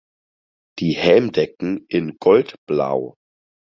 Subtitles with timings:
[0.79, 3.13] Die Helmdecken in gold–blau.